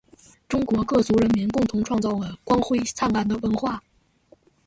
[0.49, 3.83] 中国各族人民共同创造了光辉灿烂的文化